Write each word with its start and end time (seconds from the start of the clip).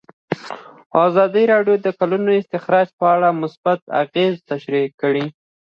ازادي 1.07 1.43
راډیو 1.53 1.75
د 1.79 1.81
د 1.85 1.87
کانونو 1.99 2.29
استخراج 2.41 2.87
په 2.99 3.05
اړه 3.15 3.29
مثبت 3.41 3.79
اغېزې 4.01 4.45
تشریح 4.51 4.87
کړي. 5.01 5.25